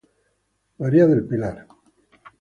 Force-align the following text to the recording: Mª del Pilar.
Mª 0.83 1.05
del 1.13 1.23
Pilar. 1.29 1.55